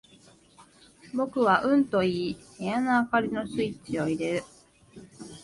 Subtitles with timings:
[1.13, 4.43] 僕はうんと言い、部屋の灯りのスイッチを入れる。